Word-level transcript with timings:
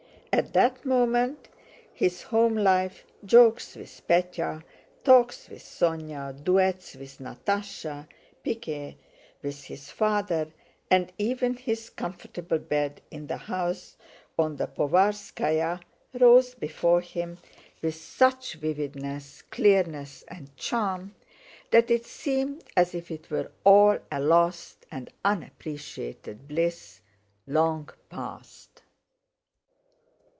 At 0.33 0.53
that 0.53 0.85
moment 0.85 1.49
his 1.93 2.21
home 2.21 2.55
life, 2.55 3.03
jokes 3.25 3.75
with 3.75 4.01
Pétya, 4.07 4.63
talks 5.03 5.49
with 5.49 5.61
Sónya, 5.61 6.41
duets 6.45 6.95
with 6.95 7.17
Natásha, 7.19 8.07
piquet 8.41 8.95
with 9.43 9.65
his 9.65 9.91
father, 9.91 10.47
and 10.89 11.11
even 11.17 11.57
his 11.57 11.89
comfortable 11.89 12.59
bed 12.59 13.01
in 13.11 13.27
the 13.27 13.35
house 13.35 13.97
on 14.39 14.55
the 14.55 14.67
Povarskáya 14.67 15.81
rose 16.13 16.53
before 16.55 17.01
him 17.01 17.37
with 17.81 17.95
such 17.95 18.53
vividness, 18.53 19.41
clearness, 19.51 20.23
and 20.29 20.55
charm 20.55 21.13
that 21.71 21.91
it 21.91 22.05
seemed 22.05 22.63
as 22.77 22.95
if 22.95 23.11
it 23.11 23.29
were 23.29 23.51
all 23.65 23.99
a 24.09 24.21
lost 24.21 24.85
and 24.89 25.09
unappreciated 25.25 26.47
bliss, 26.47 27.01
long 27.45 27.89
past. 28.09 28.81